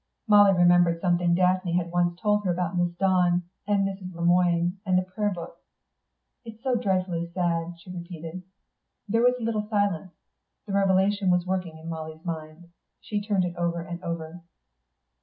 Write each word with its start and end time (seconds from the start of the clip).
Molly 0.27 0.57
remembered 0.57 0.99
something 0.99 1.35
Daphne 1.35 1.77
had 1.77 1.91
once 1.91 2.19
told 2.19 2.43
her 2.43 2.51
about 2.51 2.75
Miss 2.75 2.91
Dawn 2.93 3.43
and 3.67 3.87
Mrs. 3.87 4.15
Le 4.15 4.25
Moine 4.25 4.79
and 4.83 4.97
the 4.97 5.03
prayer 5.03 5.29
book. 5.29 5.57
"It's 6.43 6.63
so 6.63 6.73
dreadfully 6.73 7.29
sad," 7.35 7.75
she 7.79 7.93
repeated. 7.95 8.41
There 9.07 9.21
was 9.21 9.35
a 9.39 9.43
little 9.43 9.67
silence. 9.69 10.13
The 10.65 10.73
revelation 10.73 11.29
was 11.29 11.45
working 11.45 11.77
in 11.77 11.87
Molly's 11.87 12.25
mind. 12.25 12.69
She 12.99 13.21
turned 13.21 13.45
it 13.45 13.55
over 13.57 13.79
and 13.81 14.01
over. 14.03 14.41